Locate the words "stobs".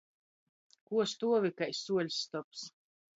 2.25-2.65